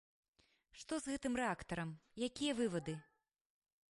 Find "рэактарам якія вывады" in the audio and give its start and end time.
1.41-2.97